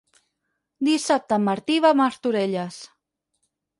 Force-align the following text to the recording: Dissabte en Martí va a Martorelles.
Dissabte 0.87 1.37
en 1.39 1.45
Martí 1.49 1.77
va 1.85 1.91
a 1.95 1.99
Martorelles. 2.01 2.81